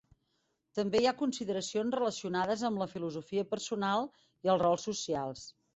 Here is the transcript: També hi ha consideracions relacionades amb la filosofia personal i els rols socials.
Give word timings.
També 0.79 1.01
hi 1.01 1.09
ha 1.11 1.13
consideracions 1.19 1.97
relacionades 1.99 2.65
amb 2.71 2.83
la 2.85 2.89
filosofia 2.97 3.47
personal 3.55 4.13
i 4.25 4.55
els 4.57 4.65
rols 4.67 4.93
socials. 4.93 5.51